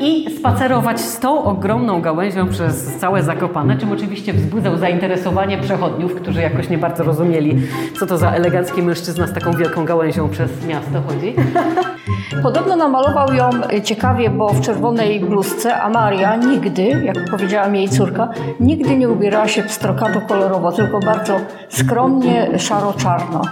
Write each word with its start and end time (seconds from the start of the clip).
i 0.00 0.30
spacerować 0.38 1.00
z 1.00 1.18
tą 1.18 1.44
ogromną 1.44 2.00
gałęzią 2.00 2.48
przez 2.48 2.96
całe 2.96 3.22
Zakopane, 3.22 3.78
czym 3.78 3.92
oczywiście 3.92 4.32
wzbudzał 4.32 4.76
zainteresowanie 4.76 5.58
przechodniów, 5.58 6.14
którzy 6.14 6.40
jakoś 6.40 6.68
nie 6.68 6.78
bardzo 6.78 7.04
rozumieli, 7.04 7.62
co 7.98 8.06
to 8.06 8.18
za 8.18 8.30
elegancki 8.30 8.82
mężczyzna 8.82 9.26
z 9.26 9.32
taką 9.32 9.52
wielką 9.52 9.84
gałęzią 9.84 10.28
przez 10.28 10.66
miasto 10.66 11.02
chodzi. 11.08 11.34
Podobno 12.42 12.76
namalował 12.76 13.34
ją 13.34 13.50
ciekawie, 13.84 14.30
bo 14.30 14.48
w 14.48 14.60
czerwonej 14.60 15.20
bluzce, 15.20 15.80
a 15.80 15.88
Maria 15.88 16.36
nigdy, 16.36 16.82
jak 16.82 17.30
powiedziała 17.30 17.68
mi 17.68 17.78
jej 17.78 17.88
córka, 17.88 18.28
nigdy 18.60 18.96
nie 18.96 19.08
ubierała 19.08 19.48
się 19.48 19.62
pstrokato 19.62 20.20
kolorowo, 20.20 20.72
tylko 20.72 21.00
bardzo 21.00 21.36
skromnie 21.68 22.58
szaro-czarno. 22.58 23.42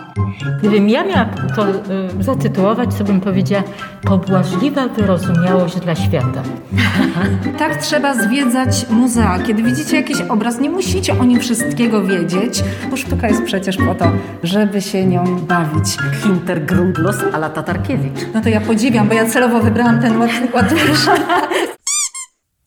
Gdybym 0.58 0.88
ja 0.88 1.04
miała 1.04 1.26
to 1.56 1.68
y, 1.68 2.22
zatytułować, 2.22 2.88
to 2.98 3.04
bym 3.04 3.20
powiedziała 3.20 3.62
pobłażliwa 4.04 4.88
wyrozumiałość 4.88 5.80
dla 5.80 5.94
świata. 5.94 6.33
Tak 7.58 7.76
trzeba 7.76 8.14
zwiedzać 8.14 8.86
muzea. 8.90 9.38
Kiedy 9.46 9.62
widzicie 9.62 9.96
jakiś 9.96 10.20
obraz, 10.20 10.60
nie 10.60 10.70
musicie 10.70 11.18
o 11.18 11.24
nim 11.24 11.40
wszystkiego 11.40 12.04
wiedzieć, 12.04 12.64
bo 12.90 12.96
sztuka 12.96 13.28
jest 13.28 13.42
przecież 13.42 13.76
po 13.76 13.94
to, 13.94 14.12
żeby 14.42 14.82
się 14.82 15.06
nią 15.06 15.24
bawić. 15.24 15.96
Hintergrundlos 16.22 17.16
a 17.32 17.36
la 17.36 17.50
Tatarkiewicz. 17.50 18.26
No 18.34 18.40
to 18.40 18.48
ja 18.48 18.60
podziwiam, 18.60 19.08
bo 19.08 19.14
ja 19.14 19.26
celowo 19.26 19.60
wybrałam 19.60 20.00
ten 20.00 20.18
ładniejszy. 20.54 21.10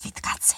Witkacy. 0.04 0.56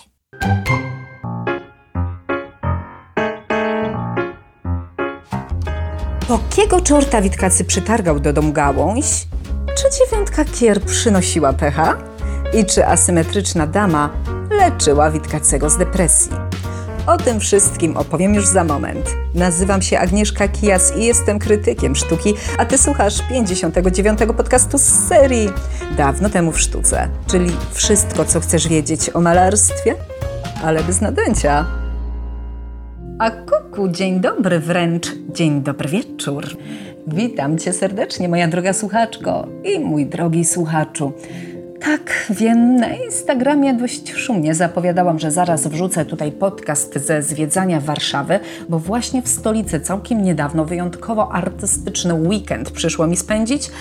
Po 6.27 6.39
kiego 6.49 6.81
czorta 6.81 7.21
Witkacy 7.21 7.65
przytargał 7.65 8.19
do 8.19 8.33
domu 8.33 8.53
gałąź? 8.53 9.05
Czy 9.77 9.99
dziewiątka 9.99 10.45
kier 10.45 10.81
przynosiła 10.81 11.53
pecha? 11.53 12.08
I 12.53 12.65
czy 12.65 12.85
asymetryczna 12.85 13.67
dama 13.67 14.09
leczyła 14.51 15.11
Witkacego 15.11 15.69
z 15.69 15.77
depresji? 15.77 16.31
O 17.07 17.17
tym 17.17 17.39
wszystkim 17.39 17.97
opowiem 17.97 18.33
już 18.33 18.47
za 18.47 18.63
moment. 18.63 19.15
Nazywam 19.35 19.81
się 19.81 19.99
Agnieszka 19.99 20.47
Kijas 20.47 20.97
i 20.97 21.03
jestem 21.03 21.39
krytykiem 21.39 21.95
sztuki, 21.95 22.33
a 22.57 22.65
ty 22.65 22.77
słuchasz 22.77 23.21
59. 23.29 24.19
podcastu 24.37 24.77
z 24.77 25.07
serii 25.07 25.49
Dawno 25.97 26.29
temu 26.29 26.51
w 26.51 26.59
sztuce, 26.59 27.07
czyli 27.27 27.51
wszystko, 27.71 28.25
co 28.25 28.39
chcesz 28.39 28.67
wiedzieć 28.67 29.09
o 29.13 29.21
malarstwie, 29.21 29.95
ale 30.63 30.83
bez 30.83 31.01
nadęcia. 31.01 31.65
A 33.19 33.31
kuku, 33.31 33.87
dzień 33.87 34.19
dobry 34.19 34.59
wręcz, 34.59 35.07
dzień 35.33 35.61
dobry 35.61 35.89
wieczór. 35.89 36.45
Witam 37.07 37.57
Cię 37.57 37.73
serdecznie, 37.73 38.29
moja 38.29 38.47
droga 38.47 38.73
słuchaczko 38.73 39.47
i 39.63 39.79
mój 39.79 40.05
drogi 40.05 40.45
słuchaczu. 40.45 41.13
Tak, 41.81 42.25
wiem, 42.29 42.75
na 42.75 42.93
Instagramie 42.93 43.73
dość 43.73 44.13
szumnie 44.13 44.55
zapowiadałam, 44.55 45.19
że 45.19 45.31
zaraz 45.31 45.67
wrzucę 45.67 46.05
tutaj 46.05 46.31
podcast 46.31 47.05
ze 47.05 47.21
zwiedzania 47.21 47.81
Warszawy, 47.81 48.39
bo 48.69 48.79
właśnie 48.79 49.21
w 49.21 49.27
stolicy 49.27 49.79
całkiem 49.79 50.23
niedawno 50.23 50.65
wyjątkowo 50.65 51.31
artystyczny 51.31 52.13
weekend 52.13 52.71
przyszło 52.71 53.07
mi 53.07 53.17
spędzić, 53.17 53.71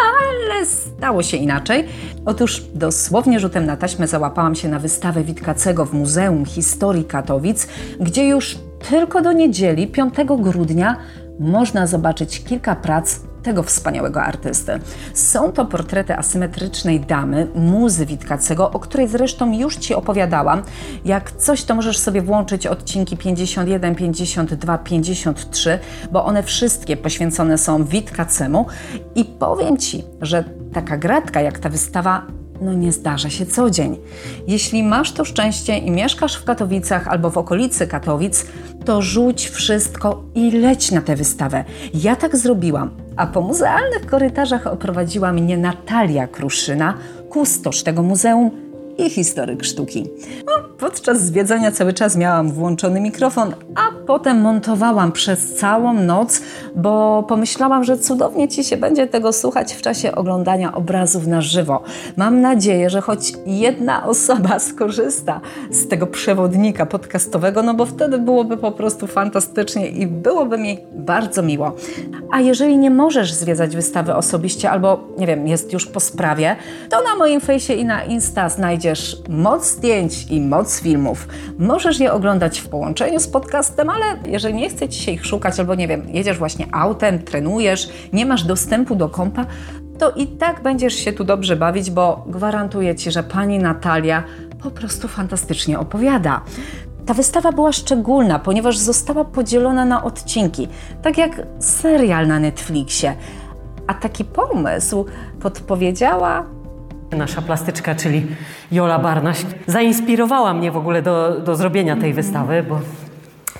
ale 0.00 0.66
stało 0.66 1.22
się 1.22 1.36
inaczej. 1.36 1.84
Otóż 2.24 2.62
dosłownie 2.74 3.40
rzutem 3.40 3.66
na 3.66 3.76
taśmę 3.76 4.06
załapałam 4.06 4.54
się 4.54 4.68
na 4.68 4.78
wystawę 4.78 5.24
Witkacego 5.24 5.86
w 5.86 5.92
Muzeum 5.92 6.44
Historii 6.44 7.04
Katowic, 7.04 7.66
gdzie 8.00 8.28
już 8.28 8.58
tylko 8.90 9.22
do 9.22 9.32
niedzieli, 9.32 9.86
5 9.86 10.14
grudnia, 10.38 10.96
można 11.38 11.86
zobaczyć 11.86 12.44
kilka 12.44 12.76
prac 12.76 13.20
tego 13.42 13.62
wspaniałego 13.62 14.22
artysty. 14.22 14.80
Są 15.14 15.52
to 15.52 15.64
portrety 15.64 16.16
asymetrycznej 16.16 17.00
damy, 17.00 17.46
muzy 17.54 18.06
Witkacego, 18.06 18.70
o 18.70 18.78
której 18.80 19.08
zresztą 19.08 19.52
już 19.52 19.76
Ci 19.76 19.94
opowiadałam. 19.94 20.62
Jak 21.04 21.32
coś, 21.32 21.64
to 21.64 21.74
możesz 21.74 21.98
sobie 21.98 22.22
włączyć 22.22 22.66
odcinki 22.66 23.16
51, 23.16 23.94
52, 23.94 24.78
53, 24.78 25.78
bo 26.12 26.24
one 26.24 26.42
wszystkie 26.42 26.96
poświęcone 26.96 27.58
są 27.58 27.84
Witkacemu 27.84 28.66
i 29.14 29.24
powiem 29.24 29.76
Ci, 29.76 30.04
że 30.20 30.44
taka 30.72 30.96
gratka 30.96 31.40
jak 31.40 31.58
ta 31.58 31.68
wystawa 31.68 32.39
no 32.60 32.72
nie 32.72 32.92
zdarza 32.92 33.30
się 33.30 33.46
co 33.46 33.70
dzień. 33.70 33.96
Jeśli 34.46 34.82
masz 34.82 35.12
to 35.12 35.24
szczęście 35.24 35.78
i 35.78 35.90
mieszkasz 35.90 36.36
w 36.36 36.44
Katowicach 36.44 37.08
albo 37.08 37.30
w 37.30 37.38
okolicy 37.38 37.86
Katowic, 37.86 38.46
to 38.84 39.02
rzuć 39.02 39.48
wszystko 39.48 40.22
i 40.34 40.50
leć 40.50 40.90
na 40.90 41.00
tę 41.00 41.16
wystawę. 41.16 41.64
Ja 41.94 42.16
tak 42.16 42.36
zrobiłam, 42.36 42.90
a 43.16 43.26
po 43.26 43.40
muzealnych 43.40 44.06
korytarzach 44.06 44.66
oprowadziła 44.66 45.32
mnie 45.32 45.58
Natalia 45.58 46.28
Kruszyna, 46.28 46.94
kustosz 47.30 47.82
tego 47.82 48.02
muzeum 48.02 48.50
i 48.98 49.10
historyk 49.10 49.64
sztuki. 49.64 50.06
No, 50.46 50.52
podczas 50.80 51.22
zwiedzania 51.22 51.72
cały 51.72 51.92
czas 51.92 52.16
miałam 52.16 52.50
włączony 52.52 53.00
mikrofon, 53.00 53.54
a 53.74 54.06
potem 54.06 54.40
montowałam 54.40 55.12
przez 55.12 55.54
całą 55.54 55.94
noc, 55.94 56.42
bo 56.76 57.22
pomyślałam, 57.28 57.84
że 57.84 57.98
cudownie 57.98 58.48
Ci 58.48 58.64
się 58.64 58.76
będzie 58.76 59.06
tego 59.06 59.32
słuchać 59.32 59.74
w 59.74 59.82
czasie 59.82 60.14
oglądania 60.14 60.74
obrazów 60.74 61.26
na 61.26 61.40
żywo. 61.40 61.82
Mam 62.16 62.40
nadzieję, 62.40 62.90
że 62.90 63.00
choć 63.00 63.32
jedna 63.46 64.06
osoba 64.06 64.58
skorzysta 64.58 65.40
z 65.70 65.88
tego 65.88 66.06
przewodnika 66.06 66.86
podcastowego, 66.86 67.62
no 67.62 67.74
bo 67.74 67.86
wtedy 67.86 68.18
byłoby 68.18 68.56
po 68.56 68.72
prostu 68.72 69.06
fantastycznie 69.06 69.88
i 69.88 70.06
byłoby 70.06 70.58
mi 70.58 70.78
bardzo 70.92 71.42
miło. 71.42 71.76
A 72.32 72.40
jeżeli 72.40 72.78
nie 72.78 72.90
możesz 72.90 73.32
zwiedzać 73.32 73.76
wystawy 73.76 74.14
osobiście 74.14 74.70
albo, 74.70 75.08
nie 75.18 75.26
wiem, 75.26 75.48
jest 75.48 75.72
już 75.72 75.86
po 75.86 76.00
sprawie, 76.00 76.56
to 76.88 77.02
na 77.02 77.14
moim 77.14 77.40
fejsie 77.40 77.74
i 77.74 77.84
na 77.84 78.04
Insta 78.04 78.48
znajdziesz 78.48 79.16
moc 79.28 79.66
zdjęć 79.66 80.26
i 80.30 80.40
moc 80.40 80.69
filmów. 80.78 81.28
Możesz 81.58 82.00
je 82.00 82.12
oglądać 82.12 82.60
w 82.60 82.68
połączeniu 82.68 83.20
z 83.20 83.28
podcastem, 83.28 83.90
ale 83.90 84.04
jeżeli 84.26 84.54
nie 84.54 84.68
chce 84.68 84.88
Ci 84.88 85.02
się 85.02 85.12
ich 85.12 85.26
szukać 85.26 85.60
albo, 85.60 85.74
nie 85.74 85.88
wiem, 85.88 86.02
jedziesz 86.08 86.38
właśnie 86.38 86.66
autem, 86.72 87.18
trenujesz, 87.18 87.88
nie 88.12 88.26
masz 88.26 88.44
dostępu 88.44 88.96
do 88.96 89.08
kompa, 89.08 89.46
to 89.98 90.10
i 90.10 90.26
tak 90.26 90.62
będziesz 90.62 90.94
się 90.94 91.12
tu 91.12 91.24
dobrze 91.24 91.56
bawić, 91.56 91.90
bo 91.90 92.24
gwarantuję 92.26 92.94
Ci, 92.94 93.10
że 93.10 93.22
pani 93.22 93.58
Natalia 93.58 94.24
po 94.62 94.70
prostu 94.70 95.08
fantastycznie 95.08 95.78
opowiada. 95.78 96.40
Ta 97.06 97.14
wystawa 97.14 97.52
była 97.52 97.72
szczególna, 97.72 98.38
ponieważ 98.38 98.78
została 98.78 99.24
podzielona 99.24 99.84
na 99.84 100.04
odcinki, 100.04 100.68
tak 101.02 101.18
jak 101.18 101.42
serial 101.58 102.26
na 102.26 102.38
Netflixie. 102.38 103.14
A 103.86 103.94
taki 103.94 104.24
pomysł 104.24 105.06
podpowiedziała 105.40 106.46
Nasza 107.16 107.42
plastyczka, 107.42 107.94
czyli 107.94 108.26
Jola 108.72 108.98
Barnaś, 108.98 109.46
zainspirowała 109.66 110.54
mnie 110.54 110.70
w 110.70 110.76
ogóle 110.76 111.02
do, 111.02 111.40
do 111.40 111.56
zrobienia 111.56 111.96
tej 111.96 112.12
wystawy, 112.12 112.64
bo 112.68 112.80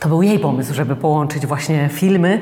to 0.00 0.08
był 0.08 0.22
jej 0.22 0.38
pomysł, 0.38 0.74
żeby 0.74 0.96
połączyć 0.96 1.46
właśnie 1.46 1.88
filmy, 1.88 2.40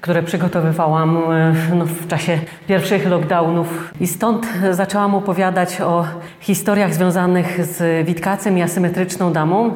które 0.00 0.22
przygotowywałam 0.22 1.16
e, 1.16 1.54
no, 1.74 1.84
w 1.84 2.06
czasie 2.08 2.38
pierwszych 2.68 3.08
lockdownów. 3.08 3.92
I 4.00 4.06
stąd 4.06 4.46
zaczęłam 4.70 5.14
opowiadać 5.14 5.80
o 5.80 6.04
historiach 6.40 6.94
związanych 6.94 7.66
z 7.66 8.06
Witkacem 8.06 8.58
i 8.58 8.62
asymetryczną 8.62 9.32
damą. 9.32 9.70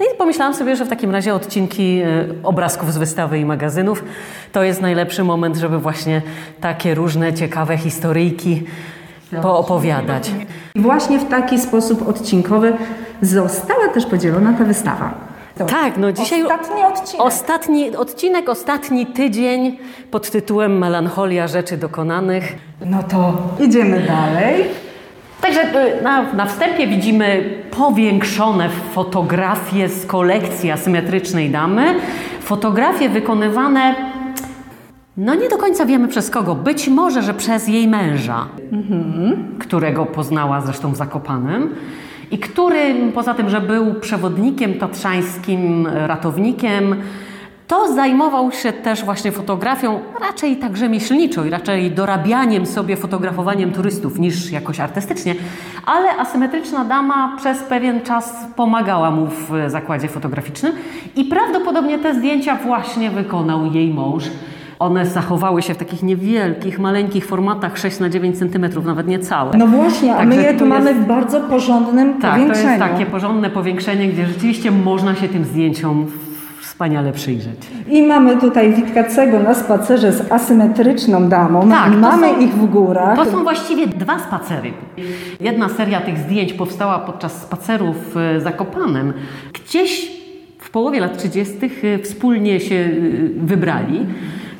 No 0.00 0.06
i 0.06 0.18
pomyślałam 0.18 0.54
sobie, 0.54 0.76
że 0.76 0.84
w 0.84 0.88
takim 0.88 1.10
razie 1.10 1.34
odcinki 1.34 2.00
e, 2.00 2.24
obrazków 2.42 2.92
z 2.92 2.98
wystawy 2.98 3.38
i 3.38 3.44
magazynów 3.44 4.04
to 4.52 4.62
jest 4.62 4.80
najlepszy 4.80 5.24
moment, 5.24 5.56
żeby 5.56 5.78
właśnie 5.78 6.22
takie 6.60 6.94
różne 6.94 7.34
ciekawe 7.34 7.78
historyjki 7.78 8.64
poopowiadać. 9.42 10.30
I 10.74 10.80
właśnie 10.80 11.18
w 11.18 11.28
taki 11.28 11.58
sposób 11.60 12.08
odcinkowy 12.08 12.72
została 13.22 13.88
też 13.88 14.06
podzielona 14.06 14.52
ta 14.52 14.64
wystawa. 14.64 15.14
Tak, 15.68 15.96
no 15.96 16.12
dzisiaj 16.12 16.42
Ostatni 16.44 16.82
odcinek. 16.84 17.26
ostatni 17.26 17.96
odcinek, 17.96 18.48
ostatni 18.48 19.06
tydzień 19.06 19.78
pod 20.10 20.30
tytułem 20.30 20.78
Melancholia 20.78 21.48
rzeczy 21.48 21.76
dokonanych. 21.76 22.56
No 22.86 23.02
to 23.02 23.32
idziemy 23.64 24.00
dalej. 24.00 24.64
Także 25.40 25.60
y, 25.98 26.02
na, 26.02 26.32
na 26.32 26.46
wstępie 26.46 26.86
widzimy 26.86 27.44
powiększone 27.70 28.68
fotografie 28.92 29.88
z 29.88 30.06
kolekcji 30.06 30.70
asymetrycznej 30.70 31.50
damy. 31.50 31.94
Fotografie 32.40 33.08
wykonywane, 33.08 33.94
no 35.16 35.34
nie 35.34 35.48
do 35.48 35.58
końca 35.58 35.86
wiemy 35.86 36.08
przez 36.08 36.30
kogo. 36.30 36.54
Być 36.54 36.88
może, 36.88 37.22
że 37.22 37.34
przez 37.34 37.68
jej 37.68 37.88
męża, 37.88 38.46
którego 39.58 40.06
poznała 40.06 40.60
zresztą 40.60 40.92
w 40.92 40.96
Zakopanem. 40.96 41.74
I 42.30 42.38
który, 42.38 42.94
poza 43.14 43.34
tym, 43.34 43.50
że 43.50 43.60
był 43.60 43.94
przewodnikiem 43.94 44.74
tatrzańskim, 44.74 45.86
ratownikiem, 45.86 46.96
to 47.68 47.92
zajmował 47.94 48.52
się 48.52 48.72
też 48.72 49.04
właśnie 49.04 49.32
fotografią, 49.32 50.00
raczej 50.20 50.56
tak 50.56 50.76
rzemieślniczo 50.76 51.44
i 51.44 51.50
raczej 51.50 51.90
dorabianiem 51.90 52.66
sobie, 52.66 52.96
fotografowaniem 52.96 53.72
turystów 53.72 54.18
niż 54.18 54.50
jakoś 54.50 54.80
artystycznie, 54.80 55.34
ale 55.86 56.16
asymetryczna 56.16 56.84
dama 56.84 57.36
przez 57.36 57.58
pewien 57.58 58.00
czas 58.00 58.46
pomagała 58.56 59.10
mu 59.10 59.26
w 59.26 59.50
zakładzie 59.66 60.08
fotograficznym 60.08 60.72
i 61.16 61.24
prawdopodobnie 61.24 61.98
te 61.98 62.14
zdjęcia 62.14 62.56
właśnie 62.56 63.10
wykonał 63.10 63.66
jej 63.66 63.94
mąż. 63.94 64.24
One 64.78 65.06
zachowały 65.06 65.62
się 65.62 65.74
w 65.74 65.76
takich 65.76 66.02
niewielkich, 66.02 66.78
maleńkich 66.78 67.26
formatach 67.26 67.78
6 67.78 68.00
na 68.00 68.08
9 68.08 68.38
cm, 68.38 68.84
nawet 68.84 69.06
nie 69.08 69.18
całe. 69.18 69.56
No 69.58 69.66
właśnie, 69.66 70.16
a 70.16 70.24
my 70.24 70.36
je 70.36 70.54
tu 70.54 70.66
mamy 70.66 70.90
jest- 70.90 71.02
w 71.02 71.06
bardzo 71.06 71.40
porządnym 71.40 72.14
Tak, 72.14 72.22
to 72.22 72.36
powiększeniu. 72.38 72.68
jest 72.68 72.80
takie 72.80 73.06
porządne 73.06 73.50
powiększenie, 73.50 74.08
gdzie 74.08 74.26
rzeczywiście 74.26 74.70
można 74.70 75.14
się 75.14 75.28
tym 75.28 75.44
zdjęciom 75.44 76.06
wspaniale 76.62 77.12
przyjrzeć. 77.12 77.56
I 77.88 78.02
mamy 78.02 78.36
tutaj 78.36 78.74
Witkacego 78.74 79.38
na 79.38 79.54
spacerze 79.54 80.12
z 80.12 80.32
asymetryczną 80.32 81.28
damą. 81.28 81.68
Tak, 81.70 81.92
to 81.92 81.98
mamy 81.98 82.28
są- 82.28 82.40
ich 82.40 82.54
w 82.54 82.66
górach. 82.66 83.16
To 83.16 83.24
są 83.24 83.42
właściwie 83.42 83.86
dwa 83.86 84.18
spacery. 84.18 84.70
Jedna 85.40 85.68
seria 85.68 86.00
tych 86.00 86.18
zdjęć 86.18 86.52
powstała 86.52 86.98
podczas 86.98 87.42
spaceru 87.42 87.94
w 88.14 88.16
e, 88.16 88.40
Zakopanem. 88.40 89.12
Gdzieś 89.64 90.10
w 90.58 90.70
połowie 90.70 91.00
lat 91.00 91.18
30. 91.18 91.54
e, 91.82 91.98
wspólnie 91.98 92.60
się 92.60 92.74
e, 92.74 92.88
wybrali. 93.46 94.06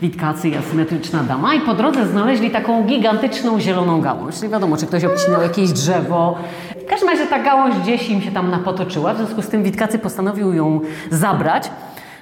Witkacy 0.02 0.48
i 0.48 0.56
asymetryczna 0.56 1.22
dama 1.22 1.54
i 1.54 1.60
po 1.60 1.74
drodze 1.74 2.06
znaleźli 2.06 2.50
taką 2.50 2.84
gigantyczną 2.84 3.60
zieloną 3.60 4.00
gałąź. 4.00 4.42
Nie 4.42 4.48
wiadomo, 4.48 4.76
czy 4.76 4.86
ktoś 4.86 5.04
obcinał 5.04 5.42
jakieś 5.42 5.72
drzewo. 5.72 6.38
W 6.86 6.88
każdym 6.88 7.08
razie 7.08 7.26
ta 7.26 7.38
gałąź 7.42 7.74
gdzieś 7.74 8.08
im 8.08 8.22
się 8.22 8.30
tam 8.30 8.50
napotoczyła, 8.50 9.14
w 9.14 9.16
związku 9.16 9.42
z 9.42 9.48
tym 9.48 9.62
Witkacy 9.62 9.98
postanowił 9.98 10.52
ją 10.52 10.80
zabrać 11.10 11.70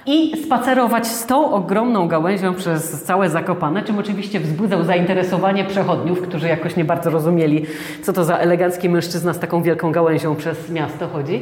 i 0.07 0.37
spacerować 0.43 1.07
z 1.07 1.25
tą 1.25 1.51
ogromną 1.51 2.07
gałęzią 2.07 2.53
przez 2.53 3.03
całe 3.03 3.29
Zakopane, 3.29 3.83
czym 3.83 3.99
oczywiście 3.99 4.39
wzbudzał 4.39 4.83
zainteresowanie 4.83 5.63
przechodniów, 5.65 6.21
którzy 6.21 6.47
jakoś 6.47 6.75
nie 6.75 6.85
bardzo 6.85 7.09
rozumieli, 7.09 7.65
co 8.03 8.13
to 8.13 8.23
za 8.23 8.37
elegancki 8.37 8.89
mężczyzna 8.89 9.33
z 9.33 9.39
taką 9.39 9.61
wielką 9.61 9.91
gałęzią 9.91 10.35
przez 10.35 10.69
miasto 10.69 11.07
chodzi. 11.07 11.41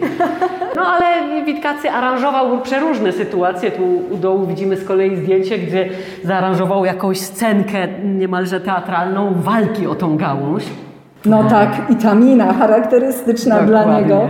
No 0.75 0.81
ale 0.81 1.05
Witkacy 1.45 1.91
aranżował 1.91 2.61
przeróżne 2.61 3.11
sytuacje. 3.11 3.71
Tu 3.71 3.83
u 4.11 4.17
dołu 4.17 4.45
widzimy 4.47 4.77
z 4.77 4.85
kolei 4.85 5.15
zdjęcie, 5.15 5.57
gdzie 5.57 5.89
zaaranżował 6.23 6.85
jakąś 6.85 7.19
scenkę 7.19 7.87
niemalże 8.03 8.59
teatralną 8.61 9.33
walki 9.35 9.87
o 9.87 9.95
tą 9.95 10.17
gałąź. 10.17 10.63
No 11.25 11.43
tak, 11.43 11.69
i 11.89 11.95
ta 11.95 12.15
mina 12.15 12.53
charakterystyczna 12.53 13.61
dla 13.61 13.79
Dokładnie. 13.79 14.01
niego. 14.03 14.29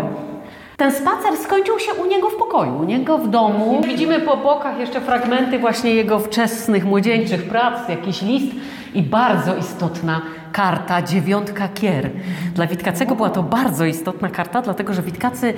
Ten 0.77 0.91
spacer 0.91 1.37
skończył 1.43 1.79
się 1.79 1.93
u 1.93 2.05
niego 2.05 2.29
w 2.29 2.35
pokoju, 2.35 2.77
u 2.77 2.83
niego 2.83 3.17
w 3.17 3.29
domu. 3.29 3.81
Widzimy 3.85 4.19
po 4.19 4.37
bokach 4.37 4.79
jeszcze 4.79 5.01
fragmenty 5.01 5.59
właśnie 5.59 5.93
jego 5.93 6.19
wczesnych, 6.19 6.85
młodzieńczych 6.85 7.43
prac, 7.43 7.89
jakiś 7.89 8.21
list 8.21 8.47
i 8.93 9.01
bardzo 9.01 9.55
istotna 9.55 10.21
karta, 10.51 11.01
dziewiątka 11.01 11.67
kier. 11.67 12.09
Dla 12.55 12.67
Witkacego 12.67 13.15
była 13.15 13.29
to 13.29 13.43
bardzo 13.43 13.85
istotna 13.85 14.29
karta, 14.29 14.61
dlatego 14.61 14.93
że 14.93 15.01
Witkacy 15.01 15.53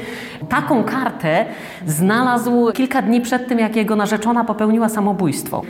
taką 0.50 0.84
kartę 0.84 1.46
znalazł 1.86 2.72
kilka 2.72 3.02
dni 3.02 3.22
przed 3.22 3.48
tym, 3.48 3.60
jak 3.60 3.76
jego 3.76 3.96
narzeczona 3.96 4.44
popełniła 4.44 4.90
samobójstwo. 4.90 5.62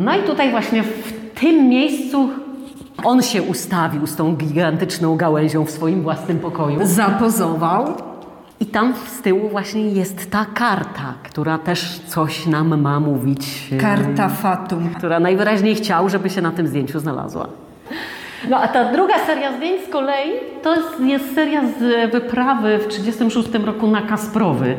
No 0.00 0.16
i 0.16 0.22
tutaj 0.22 0.50
właśnie 0.50 0.82
w 0.82 1.12
tym 1.40 1.68
miejscu 1.68 2.28
on 3.04 3.22
się 3.22 3.42
ustawił 3.42 4.06
z 4.06 4.16
tą 4.16 4.36
gigantyczną 4.36 5.16
gałęzią 5.16 5.64
w 5.64 5.70
swoim 5.70 6.02
własnym 6.02 6.38
pokoju. 6.38 6.78
Zapozował. 6.82 8.11
I 8.62 8.66
tam 8.66 8.94
z 9.06 9.22
tyłu 9.22 9.48
właśnie 9.48 9.88
jest 9.88 10.30
ta 10.30 10.46
karta, 10.54 11.14
która 11.22 11.58
też 11.58 11.98
coś 11.98 12.46
nam 12.46 12.80
ma 12.80 13.00
mówić. 13.00 13.68
e, 13.72 13.76
Karta 13.76 14.28
fatum. 14.28 14.88
Która 14.96 15.20
najwyraźniej 15.20 15.74
chciał, 15.74 16.08
żeby 16.08 16.30
się 16.30 16.40
na 16.42 16.50
tym 16.50 16.66
zdjęciu 16.66 17.00
znalazła. 17.00 17.48
No 18.50 18.56
a 18.56 18.68
ta 18.68 18.92
druga 18.92 19.14
seria 19.26 19.56
zdjęć 19.56 19.84
z 19.84 19.88
kolei 19.88 20.30
to 20.62 20.74
jest, 20.76 21.00
jest 21.00 21.34
seria 21.34 21.62
z 21.78 22.10
wyprawy 22.12 22.78
w 22.78 22.86
1936 22.86 23.66
roku 23.66 23.86
na 23.86 24.02
Kasprowy. 24.02 24.76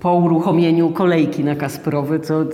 Po 0.00 0.14
uruchomieniu 0.14 0.90
kolejki 0.90 1.44
na 1.44 1.54
Kasprowy, 1.54 2.20
co 2.20 2.44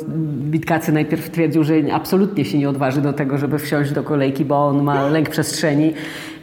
Witkacy 0.50 0.92
najpierw 0.92 1.30
twierdził, 1.30 1.64
że 1.64 1.74
absolutnie 1.92 2.44
się 2.44 2.58
nie 2.58 2.68
odważy 2.68 3.00
do 3.02 3.12
tego, 3.12 3.38
żeby 3.38 3.58
wsiąść 3.58 3.92
do 3.92 4.02
kolejki, 4.02 4.44
bo 4.44 4.66
on 4.66 4.82
ma 4.82 5.08
lęk 5.08 5.28
przestrzeni 5.28 5.92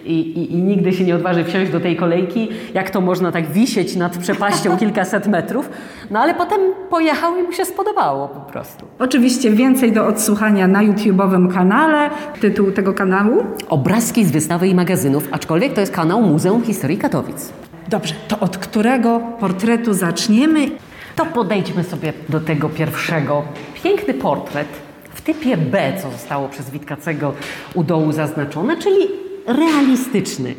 i, 0.08 0.40
i, 0.40 0.54
i 0.54 0.58
nigdy 0.58 0.94
się 0.94 1.04
nie 1.04 1.16
odważy 1.16 1.44
wsiąść 1.44 1.72
do 1.72 1.80
tej 1.80 1.96
kolejki. 1.96 2.50
Jak 2.74 2.90
to 2.90 3.02
można 3.02 3.32
tak 3.32 3.52
wisieć 3.52 3.96
nad 3.96 4.18
przepaścią 4.18 4.78
kilkaset 4.80 5.28
metrów? 5.28 5.70
No 6.12 6.20
ale 6.20 6.34
potem 6.34 6.60
pojechał 6.90 7.38
i 7.38 7.44
mu 7.44 7.52
się 7.52 7.66
spodobało 7.66 8.28
po 8.28 8.40
prostu. 8.40 8.86
Oczywiście 9.00 9.52
więcej 9.52 9.92
do 9.92 10.08
odsłuchania 10.08 10.68
na 10.68 10.84
YouTube'owym 10.84 11.54
kanale. 11.54 12.10
Tytuł 12.42 12.72
tego 12.72 12.94
kanału? 12.94 13.44
Obrazki 13.70 14.26
z 14.26 14.32
wystawy 14.32 14.68
i 14.68 14.76
magazynów, 14.76 15.28
aczkolwiek 15.32 15.74
to 15.74 15.82
jest 15.82 15.94
kanał 15.94 16.22
Muzeum 16.22 16.64
Historii 16.64 16.98
Katowic. 16.98 17.54
Dobrze, 17.90 18.14
to 18.28 18.40
od 18.40 18.58
którego 18.58 19.22
portretu 19.40 19.94
zaczniemy? 19.94 20.70
To 21.16 21.26
podejdźmy 21.26 21.84
sobie 21.84 22.14
do 22.30 22.40
tego 22.40 22.70
pierwszego. 22.70 23.44
Piękny 23.84 24.14
portret 24.14 24.68
w 25.14 25.22
typie 25.22 25.58
B, 25.58 25.94
co 26.02 26.12
zostało 26.12 26.50
przez 26.50 26.70
Witkacego 26.70 27.34
u 27.74 27.84
dołu 27.84 28.12
zaznaczone, 28.12 28.78
czyli 28.78 29.27
realistyczny. 29.48 30.56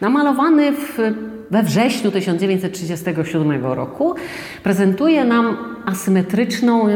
Namalowany 0.00 0.72
w, 0.72 0.98
we 1.50 1.62
wrześniu 1.62 2.10
1937 2.10 3.64
roku, 3.64 4.14
prezentuje 4.62 5.24
nam 5.24 5.56
asymetryczną 5.86 6.86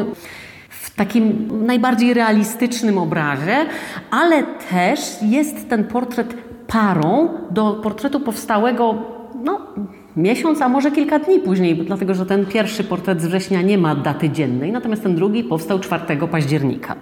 w 0.68 0.90
takim 0.90 1.48
najbardziej 1.66 2.14
realistycznym 2.14 2.98
obrazie, 2.98 3.56
ale 4.10 4.42
też 4.70 5.00
jest 5.22 5.68
ten 5.68 5.84
portret 5.84 6.34
parą 6.66 7.28
do 7.50 7.72
portretu 7.72 8.20
powstałego 8.20 8.94
no, 9.44 9.60
miesiąc, 10.16 10.62
a 10.62 10.68
może 10.68 10.90
kilka 10.90 11.18
dni 11.18 11.38
później, 11.38 11.76
dlatego 11.76 12.14
że 12.14 12.26
ten 12.26 12.46
pierwszy 12.46 12.84
portret 12.84 13.22
z 13.22 13.26
września 13.26 13.62
nie 13.62 13.78
ma 13.78 13.94
daty 13.94 14.30
dziennej, 14.30 14.72
natomiast 14.72 15.02
ten 15.02 15.14
drugi 15.14 15.44
powstał 15.44 15.78
4 15.78 16.16
października. 16.30 16.96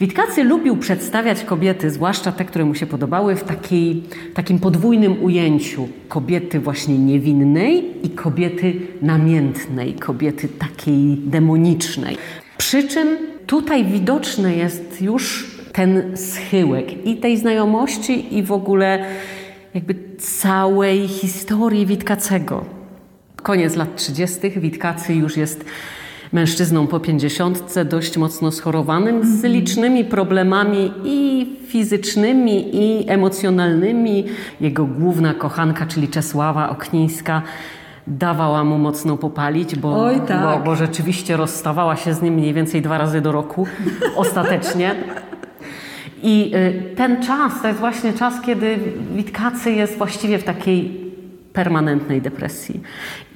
Witkacy 0.00 0.44
lubił 0.44 0.76
przedstawiać 0.76 1.44
kobiety, 1.44 1.90
zwłaszcza 1.90 2.32
te, 2.32 2.44
które 2.44 2.64
mu 2.64 2.74
się 2.74 2.86
podobały, 2.86 3.36
w 3.36 3.44
takiej, 3.44 4.02
takim 4.34 4.58
podwójnym 4.58 5.24
ujęciu. 5.24 5.88
Kobiety 6.08 6.60
właśnie 6.60 6.98
niewinnej 6.98 7.84
i 8.06 8.10
kobiety 8.10 8.72
namiętnej, 9.02 9.94
kobiety 9.94 10.48
takiej 10.48 11.16
demonicznej. 11.16 12.16
Przy 12.58 12.88
czym 12.88 13.08
tutaj 13.46 13.84
widoczny 13.84 14.56
jest 14.56 15.02
już 15.02 15.54
ten 15.72 16.16
schyłek 16.16 17.06
i 17.06 17.16
tej 17.16 17.38
znajomości 17.38 18.38
i 18.38 18.42
w 18.42 18.52
ogóle 18.52 19.04
jakby 19.74 19.94
całej 20.18 21.08
historii 21.08 21.86
Witkacego. 21.86 22.64
Koniec 23.42 23.76
lat 23.76 23.96
30. 23.96 24.50
Witkacy 24.50 25.14
już 25.14 25.36
jest 25.36 25.64
mężczyzną 26.34 26.86
po 26.86 27.00
pięćdziesiątce, 27.00 27.84
dość 27.84 28.16
mocno 28.16 28.52
schorowanym, 28.52 29.24
z 29.24 29.44
licznymi 29.44 30.04
problemami 30.04 30.92
i 31.04 31.46
fizycznymi, 31.66 32.76
i 32.76 33.10
emocjonalnymi. 33.10 34.24
Jego 34.60 34.86
główna 34.86 35.34
kochanka, 35.34 35.86
czyli 35.86 36.08
Czesława 36.08 36.70
Oknińska, 36.70 37.42
dawała 38.06 38.64
mu 38.64 38.78
mocno 38.78 39.16
popalić, 39.16 39.76
bo, 39.76 40.04
Oj, 40.04 40.20
tak. 40.28 40.42
bo, 40.42 40.64
bo 40.64 40.76
rzeczywiście 40.76 41.36
rozstawała 41.36 41.96
się 41.96 42.14
z 42.14 42.22
nim 42.22 42.34
mniej 42.34 42.54
więcej 42.54 42.82
dwa 42.82 42.98
razy 42.98 43.20
do 43.20 43.32
roku, 43.32 43.66
ostatecznie. 44.16 44.94
I 46.22 46.52
y, 46.92 46.94
ten 46.96 47.22
czas 47.22 47.62
to 47.62 47.68
jest 47.68 47.80
właśnie 47.80 48.12
czas, 48.12 48.40
kiedy 48.40 48.78
Witkacy 49.16 49.72
jest 49.72 49.98
właściwie 49.98 50.38
w 50.38 50.44
takiej 50.44 51.03
permanentnej 51.54 52.22
depresji 52.22 52.82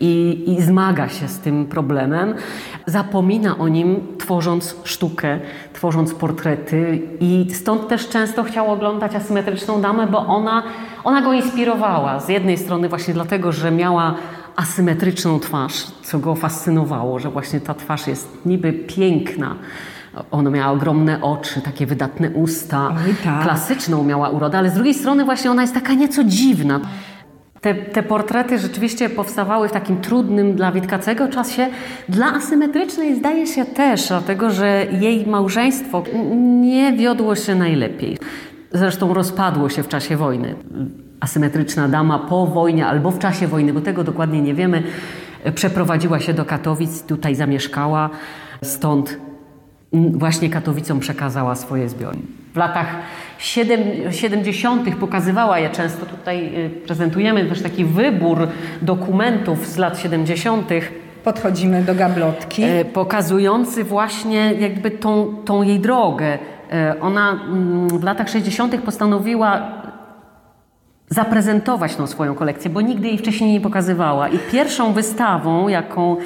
I, 0.00 0.44
i 0.46 0.62
zmaga 0.62 1.08
się 1.08 1.28
z 1.28 1.38
tym 1.38 1.66
problemem. 1.66 2.34
Zapomina 2.86 3.58
o 3.58 3.68
nim, 3.68 4.00
tworząc 4.18 4.76
sztukę, 4.84 5.38
tworząc 5.72 6.14
portrety, 6.14 7.02
i 7.20 7.46
stąd 7.54 7.88
też 7.88 8.08
często 8.08 8.44
chciał 8.44 8.72
oglądać 8.72 9.14
asymetryczną 9.14 9.80
damę, 9.80 10.06
bo 10.06 10.26
ona, 10.26 10.62
ona 11.04 11.22
go 11.22 11.32
inspirowała. 11.32 12.20
Z 12.20 12.28
jednej 12.28 12.58
strony, 12.58 12.88
właśnie 12.88 13.14
dlatego, 13.14 13.52
że 13.52 13.70
miała 13.70 14.14
asymetryczną 14.56 15.40
twarz, 15.40 15.86
co 16.02 16.18
go 16.18 16.34
fascynowało, 16.34 17.18
że 17.18 17.30
właśnie 17.30 17.60
ta 17.60 17.74
twarz 17.74 18.06
jest 18.06 18.38
niby 18.46 18.72
piękna. 18.72 19.54
Ona 20.30 20.50
miała 20.50 20.72
ogromne 20.72 21.22
oczy, 21.22 21.60
takie 21.60 21.86
wydatne 21.86 22.30
usta. 22.30 22.88
Oj, 23.06 23.14
tak. 23.24 23.42
Klasyczną 23.42 24.04
miała 24.04 24.28
urodę, 24.28 24.58
ale 24.58 24.70
z 24.70 24.74
drugiej 24.74 24.94
strony 24.94 25.24
właśnie 25.24 25.50
ona 25.50 25.62
jest 25.62 25.74
taka 25.74 25.94
nieco 25.94 26.24
dziwna. 26.24 26.80
Te, 27.60 27.74
te 27.74 28.02
portrety 28.02 28.58
rzeczywiście 28.58 29.10
powstawały 29.10 29.68
w 29.68 29.72
takim 29.72 30.00
trudnym 30.00 30.54
dla 30.54 30.72
Witkacego 30.72 31.28
czasie. 31.28 31.68
Dla 32.08 32.34
asymetrycznej 32.34 33.14
zdaje 33.14 33.46
się 33.46 33.64
też, 33.64 34.08
dlatego 34.08 34.50
że 34.50 34.86
jej 35.00 35.26
małżeństwo 35.26 36.04
nie 36.60 36.92
wiodło 36.92 37.36
się 37.36 37.54
najlepiej. 37.54 38.18
Zresztą 38.72 39.14
rozpadło 39.14 39.68
się 39.68 39.82
w 39.82 39.88
czasie 39.88 40.16
wojny. 40.16 40.54
Asymetryczna 41.20 41.88
dama 41.88 42.18
po 42.18 42.46
wojnie 42.46 42.86
albo 42.86 43.10
w 43.10 43.18
czasie 43.18 43.46
wojny, 43.46 43.72
bo 43.72 43.80
tego 43.80 44.04
dokładnie 44.04 44.42
nie 44.42 44.54
wiemy, 44.54 44.82
przeprowadziła 45.54 46.20
się 46.20 46.34
do 46.34 46.44
Katowic, 46.44 47.02
tutaj 47.02 47.34
zamieszkała, 47.34 48.10
stąd 48.62 49.18
właśnie 49.92 50.50
Katowicom 50.50 51.00
przekazała 51.00 51.54
swoje 51.54 51.88
zbiory. 51.88 52.18
W 52.58 52.60
latach 52.60 52.86
siedem- 53.38 54.10
70. 54.12 54.96
pokazywała 54.96 55.58
je 55.58 55.70
często. 55.70 56.06
Tutaj 56.06 56.50
y, 56.66 56.70
prezentujemy 56.70 57.44
też 57.44 57.62
taki 57.62 57.84
wybór 57.84 58.48
dokumentów 58.82 59.66
z 59.66 59.76
lat 59.76 59.98
70. 59.98 60.70
Podchodzimy 61.24 61.82
do 61.82 61.94
gablotki. 61.94 62.62
e, 62.62 62.84
pokazujący 62.84 63.84
właśnie 63.84 64.52
jakby 64.52 64.90
tą, 64.90 65.34
tą 65.44 65.62
jej 65.62 65.80
drogę. 65.80 66.38
E, 66.72 66.94
Ona 67.00 67.30
mm, 67.32 67.88
w 67.88 68.04
latach 68.04 68.28
60. 68.28 68.78
postanowiła 68.82 69.62
zaprezentować 71.08 71.96
tą 71.96 72.06
swoją 72.06 72.34
kolekcję, 72.34 72.70
bo 72.70 72.80
nigdy 72.80 73.08
jej 73.08 73.18
wcześniej 73.18 73.52
nie 73.52 73.60
pokazywała. 73.60 74.28
I 74.28 74.38
pierwszą 74.38 74.92
wystawą, 74.92 75.68
jaką, 75.68 76.16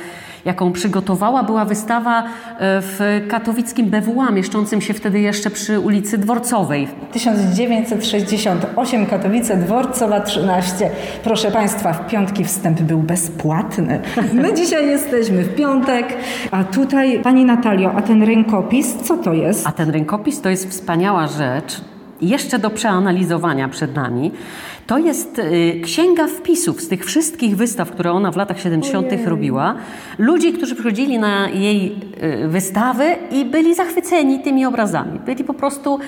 jaką 0.45 0.73
przygotowała, 0.73 1.43
była 1.43 1.65
wystawa 1.65 2.23
e, 2.23 2.27
w 2.59 3.27
katowickim 3.29 3.91
BWA, 3.91 4.31
mieszczącym 4.31 4.81
się 4.81 4.95
wtedy 4.95 5.21
jeszcze 5.21 5.51
przy 5.51 5.81
ulicy 5.81 6.19
Dworcowej. 6.19 6.89
1968 7.13 9.07
Katowice, 9.07 9.57
Dworcowa 9.57 10.21
13. 10.21 10.91
Proszę 11.25 11.51
Państwa, 11.51 11.93
w 11.93 12.07
piątki 12.07 12.45
wstęp 12.45 12.81
był 12.81 12.99
bezpłatny. 12.99 14.01
My 14.33 14.55
dzisiaj 14.63 14.87
jesteśmy 14.87 15.43
w 15.43 15.55
piątek, 15.55 16.17
a 16.51 16.65
tutaj 16.65 17.21
Pani 17.23 17.45
Natalio, 17.45 17.93
a 17.93 18.03
ten 18.03 18.23
rękopis, 18.23 18.95
co 19.03 19.17
to 19.17 19.33
jest? 19.33 19.67
A 19.67 19.73
ten 19.73 19.91
rękopis 19.91 20.41
to 20.41 20.49
jest 20.49 20.71
wspaniała 20.71 21.27
rzecz, 21.27 21.81
jeszcze 22.23 22.59
do 22.59 22.71
przeanalizowania 22.71 23.69
przed 23.69 23.95
nami. 23.95 24.31
To 24.87 24.99
jest 24.99 25.39
y, 25.39 25.81
księga 25.85 26.27
wpisów 26.27 26.81
z 26.81 26.89
tych 26.89 27.05
wszystkich 27.05 27.57
wystaw, 27.57 27.91
które 27.91 28.13
ona 28.13 28.33
w 28.33 28.37
latach 28.37 28.61
70. 28.61 29.07
robiła. 29.27 29.75
Ludzi, 30.19 30.53
którzy 30.53 30.75
przychodzili 30.75 31.19
na 31.19 31.49
jej 31.49 31.97
y, 32.45 32.49
wystawy 32.49 33.17
i 33.31 33.45
byli 33.45 33.75
zachwyceni 33.75 34.41
tymi 34.41 34.67
obrazami. 34.67 35.19
Byli 35.19 35.45
po 35.45 35.55
prostu 35.55 35.99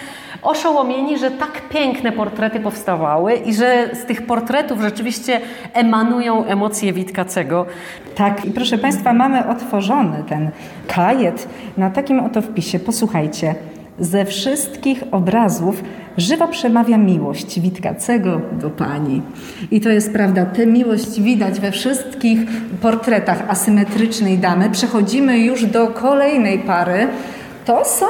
oszołomieni, 0.43 1.19
że 1.19 1.31
tak 1.31 1.69
piękne 1.69 2.13
portrety 2.13 2.61
powstawały 2.61 3.35
i 3.35 3.55
że 3.55 3.91
z 3.93 4.05
tych 4.05 4.27
portretów 4.27 4.81
rzeczywiście 4.81 5.41
emanują 5.73 6.45
emocje 6.45 6.93
Witkacego. 6.93 7.67
Tak, 8.15 8.45
i 8.45 8.51
proszę 8.51 8.79
Państwa, 8.79 9.13
mamy 9.13 9.49
otworzony 9.49 10.25
ten 10.29 10.51
kajet 10.87 11.49
na 11.77 11.91
takim 11.91 12.21
oto 12.21 12.43
wpisie. 12.43 12.79
Posłuchajcie. 12.79 13.74
Ze 13.99 14.25
wszystkich 14.25 15.05
obrazów 15.11 15.83
żywo 16.17 16.49
przemawia 16.49 16.99
miłość 16.99 17.61
Witkacego 17.61 18.41
do 18.53 18.71
Pani. 18.71 19.23
I 19.71 19.81
to 19.81 19.89
jest 19.89 20.13
prawda, 20.13 20.47
tę 20.47 20.67
miłość 20.67 21.21
widać 21.21 21.61
we 21.61 21.73
wszystkich 21.73 22.41
portretach 22.83 23.45
asymetrycznej 23.49 24.39
damy. 24.39 24.71
Przechodzimy 24.71 25.39
już 25.39 25.67
do 25.67 25.87
kolejnej 25.87 26.59
pary. 26.59 27.09
To 27.65 27.85
są 27.85 28.07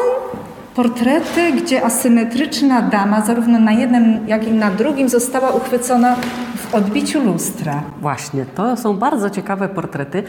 portrety, 0.75 1.52
gdzie 1.52 1.85
asymetryczna 1.85 2.83
dama 2.83 3.21
zarówno 3.21 3.59
na 3.59 3.73
jednym, 3.73 4.28
jak 4.28 4.49
i 4.49 4.52
na 4.52 4.71
drugim 4.71 5.09
została 5.09 5.50
uchwycona 5.50 6.16
w 6.57 6.75
odbiciu 6.75 7.25
lustra. 7.25 7.83
Właśnie, 8.00 8.47
to 8.54 8.76
są 8.76 8.97
bardzo 8.97 9.31
ciekawe 9.31 9.69
portrety, 9.69 10.23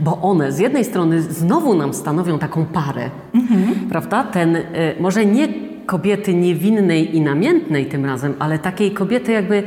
bo 0.00 0.18
one 0.22 0.52
z 0.52 0.58
jednej 0.58 0.84
strony 0.84 1.22
znowu 1.22 1.74
nam 1.74 1.94
stanowią 1.94 2.38
taką 2.38 2.64
parę, 2.64 3.10
prawda? 3.90 4.24
Ten, 4.24 4.56
y, 4.56 4.62
może 5.00 5.26
nie 5.26 5.48
kobiety 5.86 6.34
niewinnej 6.34 7.16
i 7.16 7.20
namiętnej 7.20 7.86
tym 7.86 8.04
razem, 8.04 8.34
ale 8.38 8.58
takiej 8.58 8.90
kobiety 8.90 9.32
jakby 9.32 9.62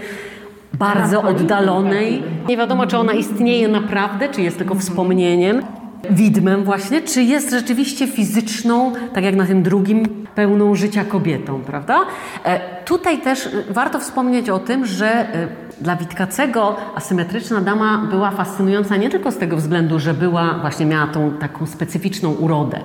bardzo 0.73 1.21
oddalonej. 1.21 2.23
Nie 2.47 2.57
wiadomo, 2.57 2.87
czy 2.87 2.97
ona 2.97 3.13
istnieje 3.13 3.67
naprawdę, 3.67 4.29
czy 4.29 4.41
jest 4.41 4.57
tylko 4.57 4.75
wspomnieniem, 4.75 5.61
widmem 6.09 6.63
właśnie, 6.63 7.01
czy 7.01 7.23
jest 7.23 7.51
rzeczywiście 7.51 8.07
fizyczną, 8.07 8.93
tak 9.13 9.23
jak 9.23 9.35
na 9.35 9.45
tym 9.45 9.63
drugim, 9.63 10.24
pełną 10.35 10.75
życia 10.75 11.05
kobietą, 11.05 11.61
prawda? 11.61 11.99
E, 12.43 12.75
Tutaj 12.85 13.21
też 13.21 13.45
y, 13.45 13.63
warto 13.69 13.99
wspomnieć 13.99 14.49
o 14.49 14.59
tym, 14.59 14.85
że 14.85 15.35
y, 15.35 15.47
dla 15.81 15.95
Witkacego 15.95 16.75
asymetryczna 16.95 17.61
dama 17.61 18.07
była 18.09 18.31
fascynująca 18.31 18.95
nie 18.95 19.09
tylko 19.09 19.31
z 19.31 19.37
tego 19.37 19.57
względu, 19.57 19.99
że 19.99 20.13
była, 20.13 20.53
właśnie 20.61 20.85
miała 20.85 21.07
tą 21.07 21.31
taką 21.31 21.65
specyficzną 21.65 22.31
urodę, 22.31 22.79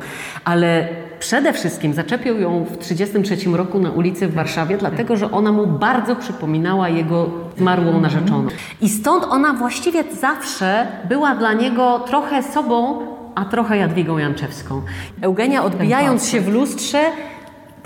ale 0.45 0.89
przede 1.19 1.53
wszystkim 1.53 1.95
zaczepił 1.95 2.41
ją 2.41 2.65
w 2.65 2.77
1933 2.77 3.57
roku 3.57 3.79
na 3.79 3.91
ulicy 3.91 4.29
w 4.29 4.35
Warszawie, 4.35 4.77
dlatego 4.77 5.17
że 5.17 5.31
ona 5.31 5.53
mu 5.53 5.67
bardzo 5.67 6.17
przypominała 6.17 6.89
jego 6.89 7.31
zmarłą 7.59 8.01
narzeczoną. 8.01 8.49
I 8.81 8.89
stąd 8.89 9.25
ona 9.25 9.53
właściwie 9.53 10.05
zawsze 10.21 10.87
była 11.09 11.35
dla 11.35 11.53
niego 11.53 11.99
trochę 11.99 12.43
sobą, 12.43 12.99
a 13.35 13.45
trochę 13.45 13.77
Jadwigą 13.77 14.19
Janczewską. 14.19 14.83
Eugenia 15.21 15.65
odbijając 15.65 16.29
się 16.29 16.41
w 16.41 16.49
lustrze 16.49 17.01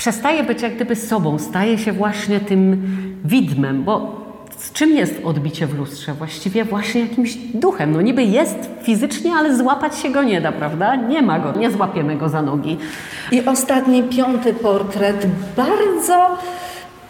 przestaje 0.05 0.43
być 0.43 0.63
jak 0.63 0.75
gdyby 0.75 0.97
sobą, 0.97 1.39
staje 1.39 1.79
się 1.79 1.93
właśnie 1.93 2.41
tym 2.41 2.83
widmem, 3.25 3.85
bo 3.85 4.21
czym 4.73 4.91
jest 4.91 5.21
odbicie 5.25 5.67
w 5.67 5.79
lustrze? 5.79 6.15
Właściwie 6.15 6.65
właśnie 6.65 7.01
jakimś 7.01 7.35
duchem. 7.35 7.93
No 7.93 8.01
niby 8.01 8.23
jest 8.23 8.57
fizycznie, 8.83 9.33
ale 9.33 9.57
złapać 9.57 9.99
się 9.99 10.11
go 10.11 10.23
nie 10.23 10.41
da, 10.41 10.53
prawda? 10.53 10.97
Nie 10.97 11.23
ma 11.23 11.39
go, 11.39 11.53
nie 11.59 11.71
złapiemy 11.71 12.17
go 12.17 12.29
za 12.29 12.43
nogi. 12.43 12.79
I 13.33 13.45
ostatni, 13.45 14.03
piąty 14.03 14.55
portret, 14.55 15.27
bardzo 15.57 16.39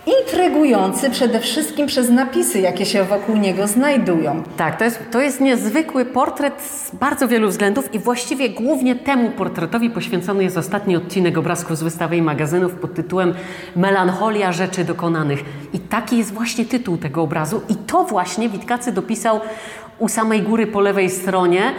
intrygujący 0.07 1.11
przede 1.11 1.41
wszystkim 1.41 1.87
przez 1.87 2.11
napisy, 2.11 2.61
jakie 2.61 2.87
się 2.87 3.05
wokół 3.05 3.37
niego 3.37 3.67
znajdują. 3.67 4.43
Tak, 4.57 4.79
to 4.79 4.85
jest, 4.85 5.01
to 5.11 5.21
jest 5.21 5.41
niezwykły 5.41 6.05
portret 6.05 6.63
z 6.63 6.95
bardzo 6.95 7.29
wielu 7.29 7.49
względów 7.49 7.95
i 7.95 7.99
właściwie 7.99 8.51
głównie 8.51 8.95
temu 8.95 9.31
portretowi 9.31 9.91
poświęcony 9.91 10.45
jest 10.45 10.57
ostatni 10.57 10.97
odcinek 10.97 11.39
obrazków 11.39 11.79
z 11.79 11.83
wystawy 11.83 12.17
i 12.17 12.23
magazynów 12.23 12.73
pod 12.75 12.95
tytułem 12.95 13.35
Melancholia 13.77 14.53
rzeczy 14.53 14.85
dokonanych. 14.85 15.45
I 15.73 15.79
taki 15.79 16.19
jest 16.19 16.35
właśnie 16.35 16.65
tytuł 16.65 16.97
tego 16.97 17.23
obrazu 17.23 17.61
i 17.69 17.75
to 17.77 18.05
właśnie 18.05 18.49
Witkacy 18.49 18.93
dopisał 18.93 19.41
u 19.99 20.09
samej 20.09 20.43
góry 20.43 20.67
po 20.67 20.81
lewej 20.81 21.11
stronie. 21.11 21.73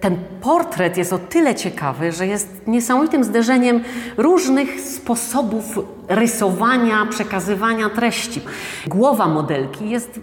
Ten 0.00 0.16
portret 0.40 0.96
jest 0.96 1.12
o 1.12 1.18
tyle 1.18 1.54
ciekawy, 1.54 2.12
że 2.12 2.26
jest 2.26 2.48
niesamowitym 2.66 3.24
zderzeniem 3.24 3.80
różnych 4.16 4.80
sposobów 4.80 5.64
rysowania, 6.08 7.06
przekazywania 7.10 7.90
treści. 7.90 8.40
Głowa 8.86 9.28
modelki 9.28 9.90
jest 9.90 10.20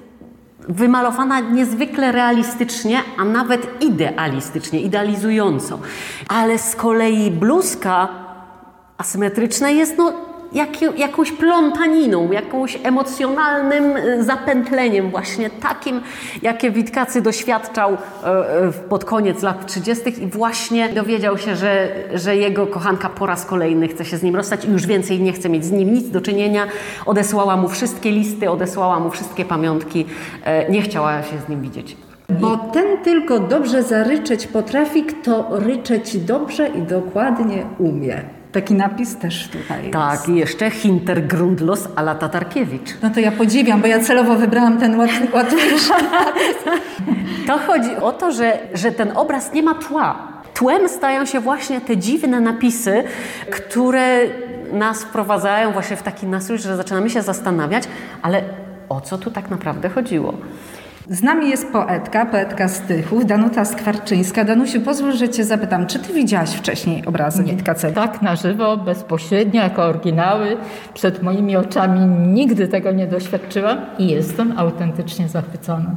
wymalowana 0.70 1.40
niezwykle 1.40 2.12
realistycznie, 2.12 3.00
a 3.18 3.26
nawet 3.26 3.82
idealistycznie, 3.84 4.82
idealizująco. 4.82 5.80
Ale 6.28 6.58
z 6.58 6.76
kolei 6.76 7.32
bluzka 7.32 8.08
asymetryczna 8.98 9.70
jest 9.70 9.98
no, 9.98 10.14
jak, 10.54 10.98
jakąś 10.98 11.32
plątaniną, 11.32 12.32
jakąś 12.32 12.78
emocjonalnym 12.84 13.98
y, 13.98 14.24
zapętleniem, 14.24 15.10
właśnie 15.10 15.50
takim, 15.50 16.02
jakie 16.42 16.72
Witkacy 16.72 17.22
doświadczał 17.22 17.94
e, 17.94 18.28
e, 18.28 18.72
pod 18.90 19.06
koniec 19.06 19.44
lat 19.44 19.66
30. 19.66 20.24
i 20.24 20.28
właśnie 20.28 20.90
dowiedział 20.90 21.38
się, 21.38 21.56
że, 21.56 21.90
że 22.14 22.36
jego 22.36 22.68
kochanka 22.68 23.10
po 23.10 23.26
raz 23.26 23.46
kolejny 23.46 23.88
chce 23.88 24.06
się 24.06 24.18
z 24.18 24.24
nim 24.24 24.36
rozstać 24.36 24.66
i 24.66 24.72
już 24.72 24.86
więcej 24.86 25.22
nie 25.22 25.34
chce 25.34 25.50
mieć 25.50 25.66
z 25.66 25.72
nim 25.72 25.94
nic 25.94 26.10
do 26.10 26.22
czynienia. 26.22 26.68
Odesłała 27.06 27.58
mu 27.58 27.70
wszystkie 27.70 28.12
listy, 28.12 28.52
odesłała 28.52 29.00
mu 29.00 29.10
wszystkie 29.10 29.46
pamiątki, 29.46 30.06
e, 30.44 30.70
nie 30.70 30.82
chciała 30.82 31.24
się 31.24 31.40
z 31.46 31.50
nim 31.50 31.62
widzieć. 31.62 31.98
Bo 32.30 32.58
ten 32.58 32.98
tylko 33.04 33.40
dobrze 33.40 33.84
zaryczeć 33.84 34.48
potrafi, 34.48 35.04
kto 35.04 35.48
ryczeć 35.52 36.18
dobrze 36.18 36.68
i 36.68 36.82
dokładnie 36.82 37.66
umie. 37.80 38.37
Taki 38.52 38.74
napis 38.74 39.16
też 39.16 39.48
tutaj 39.48 39.82
jest. 39.82 39.94
Tak, 39.94 40.30
i 40.30 40.36
jeszcze 40.36 40.70
Hintergrundlos 40.70 41.88
ala 41.96 42.16
Tatarkiewicz. 42.16 42.90
No 43.04 43.10
to 43.10 43.20
ja 43.20 43.32
podziwiam, 43.32 43.82
bo 43.82 43.88
ja 43.88 44.00
celowo 44.00 44.36
wybrałam 44.36 44.78
ten 44.78 45.00
łat, 45.00 45.10
łatwiejszy. 45.34 45.94
To 47.48 47.58
chodzi 47.58 47.96
o 47.96 48.12
to, 48.12 48.32
że, 48.32 48.60
że 48.74 48.92
ten 48.92 49.18
obraz 49.18 49.54
nie 49.54 49.64
ma 49.64 49.76
tła. 49.76 50.18
Tłem 50.54 50.90
stają 50.90 51.26
się 51.26 51.40
właśnie 51.40 51.82
te 51.82 51.98
dziwne 51.98 52.40
napisy, 52.40 53.04
które 53.52 54.20
nas 54.74 55.04
wprowadzają 55.04 55.72
właśnie 55.72 55.96
w 55.96 56.04
taki 56.04 56.28
nastrój, 56.28 56.58
że 56.58 56.78
zaczynamy 56.78 57.10
się 57.10 57.22
zastanawiać, 57.22 57.84
ale 58.22 58.44
o 58.90 59.02
co 59.02 59.18
tu 59.18 59.32
tak 59.32 59.50
naprawdę 59.50 59.90
chodziło? 59.90 60.34
Z 61.10 61.24
nami 61.24 61.50
jest 61.50 61.72
poetka, 61.72 62.26
poetka 62.26 62.68
Stychów, 62.68 63.26
Danuta 63.26 63.66
Skwarczyńska. 63.66 64.44
Danusiu, 64.44 64.82
pozwól, 64.82 65.14
że 65.14 65.30
cię 65.30 65.44
zapytam, 65.44 65.88
czy 65.88 66.00
ty 66.00 66.14
widziałaś 66.14 66.50
wcześniej 66.50 67.06
obrazy 67.06 67.44
Witkacego? 67.44 68.02
Tak, 68.02 68.22
na 68.22 68.36
żywo, 68.36 68.78
bezpośrednio, 68.78 69.62
jako 69.62 69.84
oryginały. 69.84 70.58
Przed 70.94 71.24
moimi 71.24 71.56
oczami 71.56 72.00
nigdy 72.34 72.68
tego 72.68 72.92
nie 72.92 73.08
doświadczyłam 73.08 73.78
i 74.00 74.08
jestem 74.08 74.54
autentycznie 74.58 75.30
zachwycona. 75.30 75.96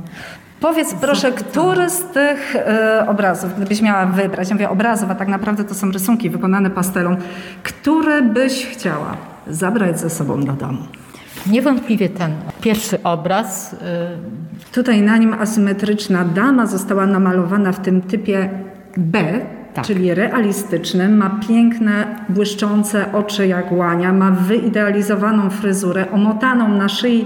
Powiedz 0.61 0.95
proszę, 0.95 1.33
który 1.33 1.91
z 1.91 2.05
tych 2.05 2.57
e, 2.57 3.07
obrazów, 3.09 3.57
gdybyś 3.57 3.83
miała 3.83 4.07
wybrać, 4.07 4.49
ja 4.49 4.55
mówię 4.55 4.71
obrazów, 4.71 5.11
a 5.11 5.15
tak 5.15 5.29
naprawdę 5.29 5.65
to 5.65 5.75
są 5.75 5.91
rysunki 5.91 6.31
wykonane 6.31 6.71
pastelą, 6.71 7.17
który 7.63 8.23
byś 8.23 8.67
chciała 8.67 9.17
zabrać 9.47 10.01
ze 10.01 10.11
sobą 10.11 10.45
do 10.45 10.53
domu? 10.53 10.83
Niewątpliwie 11.47 12.09
ten 12.09 12.33
pierwszy 12.61 13.03
obraz 13.03 13.73
y, 13.73 13.77
Tutaj 14.73 15.03
na 15.03 15.17
nim 15.17 15.33
asymetryczna 15.33 16.25
dama 16.25 16.67
została 16.67 17.07
namalowana 17.07 17.73
w 17.73 17.81
tym 17.81 18.03
typie 18.03 18.51
B, 18.97 19.23
Tak. 19.75 19.85
czyli 19.85 20.15
realistycznym. 20.15 21.17
Ma 21.17 21.31
piękne, 21.49 22.17
błyszczące 22.29 23.13
oczy 23.13 23.47
jak 23.47 23.73
łania, 23.73 24.13
ma 24.13 24.31
wyidealizowaną 24.31 25.51
fryzurę, 25.51 26.11
omotaną 26.13 26.69
na 26.69 26.89
szyi 26.89 27.25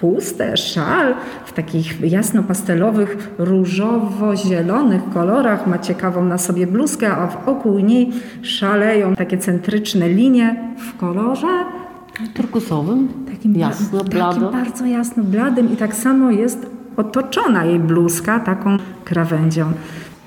chustę, 0.00 0.56
szal 0.56 1.14
w 1.44 1.52
takich 1.52 2.00
jasno-pastelowych, 2.10 3.30
różowo-zielonych 3.38 5.02
kolorach. 5.14 5.66
Ma 5.66 5.78
ciekawą 5.78 6.24
na 6.24 6.38
sobie 6.38 6.66
bluzkę, 6.66 7.12
a 7.16 7.26
wokół 7.26 7.78
niej 7.78 8.12
szaleją 8.42 9.14
takie 9.16 9.38
centryczne 9.38 10.08
linie 10.08 10.56
w 10.78 10.96
kolorze 10.96 11.64
Turkusowym? 12.34 13.08
Takim, 13.46 13.60
Jasno, 13.60 13.98
takim 13.98 14.12
blado. 14.12 14.50
bardzo 14.50 14.86
jasno 14.86 15.22
bladym 15.22 15.72
i 15.72 15.76
tak 15.76 15.94
samo 15.94 16.30
jest 16.30 16.66
otoczona 16.96 17.64
jej 17.64 17.78
bluzka 17.78 18.40
taką 18.40 18.76
krawędzią. 19.04 19.72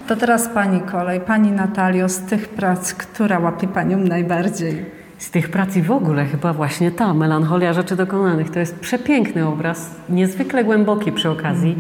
To 0.08 0.16
teraz 0.16 0.48
Pani 0.48 0.82
kolej, 0.82 1.22
Pani 1.22 1.52
Natalio, 1.52 2.10
z 2.10 2.20
tych 2.20 2.50
prac, 2.50 2.94
która 2.94 3.40
łapie 3.40 3.68
Panią 3.68 3.98
najbardziej? 3.98 4.86
Z 5.18 5.32
tych 5.32 5.50
prac 5.50 5.76
i 5.76 5.82
w 5.82 5.92
ogóle 5.92 6.26
chyba 6.26 6.54
właśnie 6.54 6.92
ta 6.92 7.14
melancholia 7.14 7.74
rzeczy 7.74 7.96
dokonanych. 7.96 8.50
To 8.50 8.60
jest 8.60 8.80
przepiękny 8.80 9.48
obraz, 9.48 9.92
niezwykle 10.10 10.64
głęboki 10.64 11.12
przy 11.12 11.30
okazji. 11.30 11.76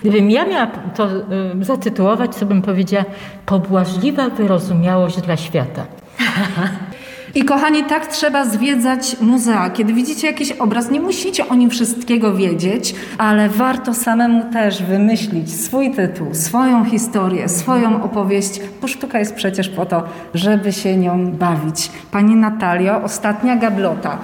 Gdybym 0.00 0.30
ja 0.30 0.46
miała 0.46 0.66
to 0.66 1.08
y, 1.10 1.64
zatytułować, 1.64 2.36
to 2.36 2.46
bym 2.46 2.62
powiedziała 2.62 3.04
pobłażliwa 3.46 4.30
wyrozumiałość 4.30 5.20
dla 5.20 5.36
świata. 5.36 5.86
I 7.36 7.44
kochani, 7.44 7.84
tak 7.84 8.06
trzeba 8.06 8.44
zwiedzać 8.44 9.16
muzea. 9.20 9.70
Kiedy 9.70 9.92
widzicie 9.92 10.26
jakiś 10.26 10.52
obraz, 10.52 10.90
nie 10.90 11.00
musicie 11.00 11.48
o 11.48 11.54
nim 11.54 11.70
wszystkiego 11.70 12.34
wiedzieć, 12.34 12.94
ale 13.18 13.48
warto 13.48 13.94
samemu 13.94 14.52
też 14.52 14.82
wymyślić 14.82 15.54
swój 15.54 15.90
tytuł, 15.90 16.34
swoją 16.34 16.84
historię, 16.84 17.48
swoją 17.48 18.02
opowieść, 18.02 18.60
bo 18.82 18.88
sztuka 18.88 19.18
jest 19.18 19.34
przecież 19.34 19.68
po 19.68 19.86
to, 19.86 20.02
żeby 20.34 20.72
się 20.72 20.96
nią 20.96 21.32
bawić. 21.32 21.90
Pani 22.10 22.36
Natalio, 22.36 23.02
ostatnia 23.02 23.56
gablota. 23.56 24.18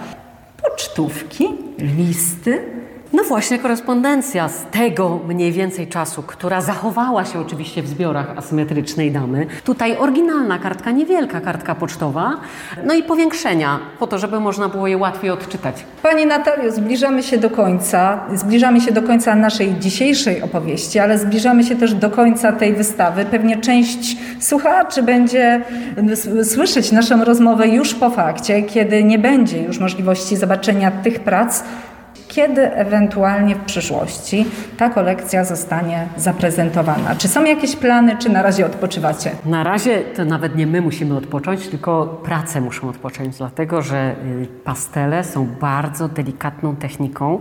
Pocztówki, 0.62 1.48
listy, 1.78 2.81
No 3.12 3.24
właśnie, 3.24 3.58
korespondencja 3.58 4.48
z 4.48 4.64
tego 4.70 5.20
mniej 5.28 5.52
więcej 5.52 5.86
czasu, 5.86 6.22
która 6.22 6.60
zachowała 6.60 7.24
się 7.24 7.40
oczywiście 7.40 7.82
w 7.82 7.88
zbiorach 7.88 8.38
asymetrycznej 8.38 9.12
damy. 9.12 9.46
Tutaj 9.64 9.96
oryginalna 9.96 10.58
kartka, 10.58 10.90
niewielka 10.90 11.40
kartka 11.40 11.74
pocztowa, 11.74 12.36
no 12.84 12.94
i 12.94 13.02
powiększenia, 13.02 13.78
po 13.98 14.06
to, 14.06 14.18
żeby 14.18 14.40
można 14.40 14.68
było 14.68 14.86
je 14.86 14.96
łatwiej 14.96 15.30
odczytać. 15.30 15.84
Pani 16.02 16.26
Natalio, 16.26 16.72
zbliżamy 16.72 17.22
się 17.22 17.38
do 17.38 17.50
końca. 17.50 18.20
Zbliżamy 18.34 18.80
się 18.80 18.92
do 18.92 19.02
końca 19.02 19.34
naszej 19.34 19.74
dzisiejszej 19.78 20.42
opowieści, 20.42 20.98
ale 20.98 21.18
zbliżamy 21.18 21.64
się 21.64 21.76
też 21.76 21.94
do 21.94 22.10
końca 22.10 22.52
tej 22.52 22.74
wystawy. 22.74 23.24
Pewnie 23.24 23.56
część 23.56 24.16
słuchaczy 24.40 25.02
będzie 25.02 25.64
słyszeć 26.44 26.92
naszą 26.92 27.24
rozmowę 27.24 27.68
już 27.68 27.94
po 27.94 28.10
fakcie, 28.10 28.62
kiedy 28.62 29.04
nie 29.04 29.18
będzie 29.18 29.62
już 29.62 29.78
możliwości 29.78 30.36
zobaczenia 30.36 30.90
tych 30.90 31.20
prac. 31.20 31.62
Kiedy 32.32 32.72
ewentualnie 32.72 33.54
w 33.54 33.64
przyszłości 33.64 34.46
ta 34.76 34.90
kolekcja 34.90 35.44
zostanie 35.44 36.06
zaprezentowana? 36.16 37.16
Czy 37.16 37.28
są 37.28 37.44
jakieś 37.44 37.76
plany, 37.76 38.16
czy 38.16 38.28
na 38.28 38.42
razie 38.42 38.66
odpoczywacie? 38.66 39.30
Na 39.46 39.64
razie 39.64 39.98
to 39.98 40.24
nawet 40.24 40.56
nie 40.56 40.66
my 40.66 40.80
musimy 40.80 41.16
odpocząć, 41.16 41.68
tylko 41.68 42.20
prace 42.24 42.60
muszą 42.60 42.88
odpocząć, 42.88 43.38
dlatego 43.38 43.82
że 43.82 44.14
y, 44.42 44.46
pastele 44.64 45.24
są 45.24 45.46
bardzo 45.60 46.08
delikatną 46.08 46.76
techniką. 46.76 47.40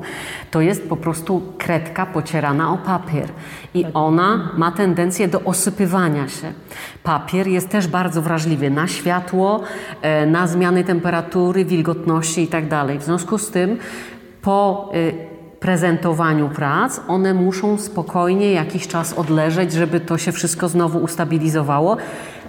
To 0.51 0.61
jest 0.61 0.89
po 0.89 0.97
prostu 0.97 1.41
kredka 1.57 2.05
pocierana 2.05 2.73
o 2.73 2.77
papier 2.77 3.29
i 3.73 3.85
ona 3.93 4.51
ma 4.57 4.71
tendencję 4.71 5.27
do 5.27 5.41
osypywania 5.41 6.27
się. 6.27 6.53
Papier 7.03 7.47
jest 7.47 7.69
też 7.69 7.87
bardzo 7.87 8.21
wrażliwy 8.21 8.69
na 8.69 8.87
światło, 8.87 9.63
e, 10.01 10.25
na 10.25 10.47
zmiany 10.47 10.83
temperatury, 10.83 11.65
wilgotności 11.65 12.41
itd. 12.41 12.85
W 12.99 13.03
związku 13.03 13.37
z 13.37 13.51
tym 13.51 13.77
po 14.41 14.89
y, 14.95 15.13
prezentowaniu 15.59 16.49
prac, 16.49 17.01
one 17.07 17.33
muszą 17.33 17.77
spokojnie 17.77 18.51
jakiś 18.51 18.87
czas 18.87 19.13
odleżeć, 19.13 19.71
żeby 19.71 19.99
to 19.99 20.17
się 20.17 20.31
wszystko 20.31 20.69
znowu 20.69 20.99
ustabilizowało, 20.99 21.97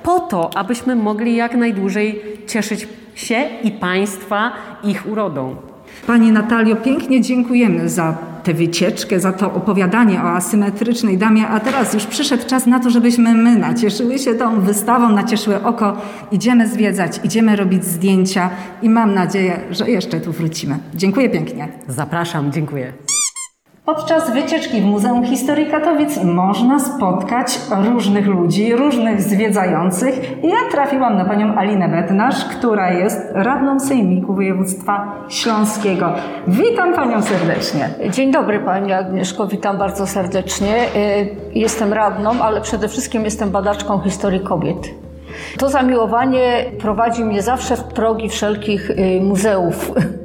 po 0.02 0.20
to, 0.20 0.56
abyśmy 0.56 0.96
mogli 0.96 1.36
jak 1.36 1.54
najdłużej 1.54 2.22
cieszyć 2.46 2.88
się 3.14 3.44
i 3.62 3.70
Państwa 3.70 4.52
ich 4.84 5.06
urodą. 5.06 5.71
Pani 6.06 6.32
Natalio, 6.32 6.76
pięknie 6.76 7.20
dziękujemy 7.20 7.88
za 7.88 8.16
tę 8.44 8.54
wycieczkę, 8.54 9.20
za 9.20 9.32
to 9.32 9.54
opowiadanie 9.54 10.22
o 10.22 10.30
asymetrycznej 10.30 11.18
damie, 11.18 11.48
a 11.48 11.60
teraz 11.60 11.94
już 11.94 12.06
przyszedł 12.06 12.46
czas 12.46 12.66
na 12.66 12.80
to, 12.80 12.90
żebyśmy 12.90 13.34
my 13.34 13.58
nacieszyły 13.58 14.18
się 14.18 14.34
tą 14.34 14.60
wystawą, 14.60 15.08
nacieszyły 15.08 15.64
oko. 15.64 15.96
Idziemy 16.32 16.68
zwiedzać, 16.68 17.20
idziemy 17.24 17.56
robić 17.56 17.84
zdjęcia 17.84 18.50
i 18.82 18.88
mam 18.88 19.14
nadzieję, 19.14 19.60
że 19.70 19.90
jeszcze 19.90 20.20
tu 20.20 20.32
wrócimy. 20.32 20.78
Dziękuję 20.94 21.30
pięknie. 21.30 21.68
Zapraszam, 21.88 22.52
dziękuję. 22.52 22.92
Podczas 23.84 24.30
wycieczki 24.32 24.80
w 24.80 24.84
Muzeum 24.84 25.24
Historii 25.24 25.66
Katowic 25.70 26.24
można 26.24 26.78
spotkać 26.80 27.60
różnych 27.92 28.26
ludzi, 28.26 28.72
różnych 28.76 29.22
zwiedzających. 29.22 30.42
Ja 30.42 30.56
trafiłam 30.70 31.16
na 31.16 31.24
panią 31.24 31.54
Alinę 31.54 31.88
Bednarz, 31.88 32.44
która 32.44 32.92
jest 32.92 33.18
radną 33.32 33.80
Sejmiku 33.80 34.34
Województwa 34.34 35.12
Śląskiego. 35.28 36.12
Witam 36.48 36.94
panią 36.94 37.22
serdecznie. 37.22 37.88
Dzień 38.10 38.32
dobry 38.32 38.60
Pani 38.60 38.92
Agnieszko, 38.92 39.46
witam 39.46 39.78
bardzo 39.78 40.06
serdecznie. 40.06 40.74
Y, 40.96 41.36
Jestem 41.54 41.92
radną, 41.92 42.30
ale 42.42 42.60
przede 42.60 42.88
wszystkim 42.88 43.24
jestem 43.24 43.50
badaczką 43.50 44.00
historii 44.00 44.40
kobiet. 44.40 44.90
To 45.58 45.68
zamiłowanie 45.68 46.64
prowadzi 46.80 47.24
mnie 47.24 47.42
zawsze 47.42 47.76
w 47.76 47.84
progi 47.84 48.28
wszelkich 48.28 48.90
y, 48.90 49.20
muzeów 49.22 49.92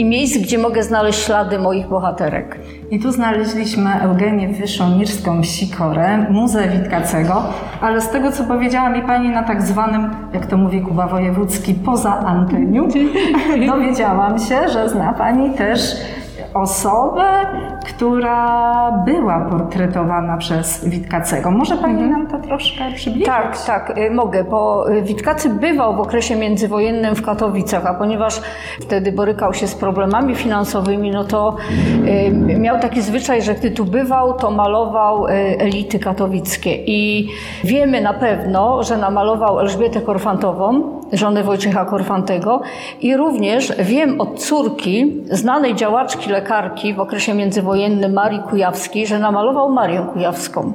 i 0.00 0.04
miejsc, 0.04 0.38
gdzie 0.38 0.58
mogę 0.58 0.82
znaleźć 0.82 1.24
ślady 1.24 1.58
moich 1.58 1.88
bohaterek. 1.88 2.58
I 2.90 3.00
tu 3.00 3.12
znaleźliśmy 3.12 4.00
Eugenię 4.02 4.48
Wyszomirską 4.48 5.42
Sikorę, 5.42 6.26
Muzeę 6.30 6.68
Witkacego, 6.68 7.42
ale 7.80 8.00
z 8.00 8.08
tego, 8.08 8.32
co 8.32 8.44
powiedziała 8.44 8.90
mi 8.90 9.02
Pani 9.02 9.28
na 9.28 9.42
tak 9.42 9.62
zwanym, 9.62 10.10
jak 10.32 10.46
to 10.46 10.56
mówi 10.56 10.80
Kuba 10.80 11.06
Wojewódzki, 11.06 11.74
poza 11.74 12.18
anteniu, 12.18 12.88
dowiedziałam 13.72 14.38
się, 14.38 14.68
że 14.68 14.88
zna 14.88 15.12
Pani 15.12 15.50
też 15.50 15.80
osobę, 16.54 17.46
która 17.86 18.92
była 19.06 19.40
portretowana 19.40 20.36
przez 20.36 20.88
Witkacego. 20.88 21.50
Może 21.50 21.76
Pani 21.76 22.02
nam 22.02 22.26
to 22.26 22.38
troszkę 22.38 22.92
przybliżyć? 22.94 23.26
Tak, 23.26 23.64
tak, 23.64 23.98
y, 23.98 24.10
mogę, 24.10 24.44
bo 24.44 24.90
y, 24.90 25.02
Witkacy 25.02 25.50
bywał 25.50 25.96
w 25.96 26.00
okresie 26.00 26.36
międzywojennym 26.36 27.14
w 27.14 27.22
Katowicach, 27.22 27.86
a 27.86 27.94
ponieważ 27.94 28.40
wtedy 28.80 29.12
borykał 29.12 29.54
się 29.54 29.66
z 29.66 29.74
problemami 29.74 30.34
finansowymi, 30.34 31.10
no 31.10 31.24
to 31.24 31.56
y, 32.06 32.30
miał 32.58 32.80
taki 32.80 33.02
zwyczaj, 33.02 33.42
że 33.42 33.54
gdy 33.54 33.70
tu 33.70 33.84
bywał, 33.84 34.34
to 34.34 34.50
malował 34.50 35.26
elity 35.58 35.98
katowickie. 35.98 36.76
I 36.86 37.28
wiemy 37.64 38.00
na 38.00 38.14
pewno, 38.14 38.82
że 38.82 38.96
namalował 38.96 39.60
Elżbietę 39.60 40.00
Korfantową, 40.00 41.00
żonę 41.12 41.42
Wojciecha 41.42 41.84
Korfantego 41.84 42.60
i 43.00 43.16
również 43.16 43.72
wiem 43.78 44.20
od 44.20 44.38
córki, 44.38 45.22
znanej 45.30 45.74
działaczki 45.74 46.30
lekarki 46.40 46.94
w 46.94 47.00
okresie 47.00 47.34
międzywojennym 47.34 48.12
Marii 48.12 48.40
Kujawskiej, 48.50 49.06
że 49.06 49.18
namalował 49.18 49.72
Marię 49.72 50.06
Kujawską. 50.12 50.72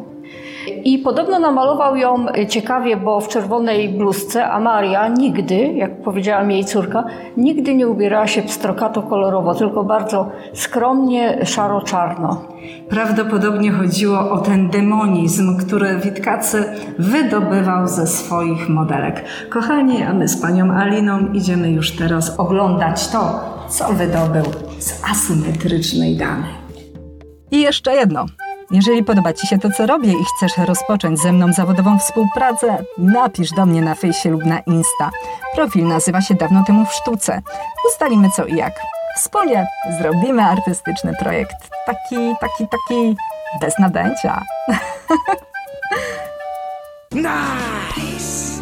I 0.83 0.99
podobno 0.99 1.39
namalował 1.39 1.95
ją 1.95 2.25
y, 2.29 2.47
ciekawie, 2.47 2.97
bo 2.97 3.19
w 3.21 3.27
czerwonej 3.27 3.89
bluzce, 3.89 4.47
a 4.47 4.59
Maria 4.59 5.07
nigdy, 5.07 5.55
jak 5.55 6.01
powiedziała 6.01 6.43
mi 6.43 6.53
jej 6.53 6.65
córka, 6.65 7.03
nigdy 7.37 7.75
nie 7.75 7.87
ubierała 7.87 8.27
się 8.27 8.41
pstrokato 8.41 9.01
kolorowo, 9.01 9.55
tylko 9.55 9.83
bardzo 9.83 10.31
skromnie, 10.53 11.45
szaro-czarno. 11.45 12.41
Prawdopodobnie 12.89 13.71
chodziło 13.71 14.19
o 14.31 14.37
ten 14.37 14.69
demonizm, 14.69 15.57
który 15.57 15.95
Witkacy 15.95 16.65
wydobywał 16.99 17.87
ze 17.87 18.07
swoich 18.07 18.69
modelek. 18.69 19.23
Kochani, 19.49 20.03
a 20.03 20.13
my 20.13 20.27
z 20.27 20.41
panią 20.41 20.73
Aliną 20.73 21.19
idziemy 21.33 21.71
już 21.71 21.91
teraz 21.91 22.39
oglądać 22.39 23.07
to, 23.07 23.39
co 23.69 23.93
wydobył 23.93 24.43
z 24.79 25.03
asymetrycznej 25.03 26.17
damy. 26.17 26.47
I 27.51 27.61
jeszcze 27.61 27.93
jedno. 27.93 28.25
Jeżeli 28.71 29.03
podoba 29.03 29.33
Ci 29.33 29.47
się 29.47 29.57
to, 29.57 29.69
co 29.71 29.85
robię 29.87 30.11
i 30.11 30.25
chcesz 30.37 30.57
rozpocząć 30.57 31.19
ze 31.19 31.31
mną 31.33 31.53
zawodową 31.53 31.99
współpracę, 31.99 32.83
napisz 32.97 33.51
do 33.51 33.65
mnie 33.65 33.81
na 33.81 33.95
fejsie 33.95 34.29
lub 34.29 34.45
na 34.45 34.59
Insta. 34.59 35.11
Profil 35.55 35.87
nazywa 35.87 36.21
się 36.21 36.35
Dawno 36.35 36.63
temu 36.63 36.85
w 36.85 36.93
sztuce. 36.93 37.41
Ustalimy 37.91 38.29
co 38.29 38.45
i 38.45 38.55
jak. 38.55 38.73
Wspólnie 39.15 39.67
zrobimy 39.99 40.43
artystyczny 40.43 41.13
projekt. 41.19 41.55
Taki, 41.85 42.35
taki, 42.41 42.67
taki 42.67 43.15
bez 43.61 43.79
nadęcia. 43.79 44.43
Nice! 47.15 48.54